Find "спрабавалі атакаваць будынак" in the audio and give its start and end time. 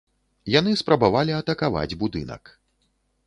0.81-2.43